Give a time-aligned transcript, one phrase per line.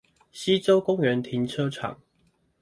[0.31, 1.99] 溪洲公園停車場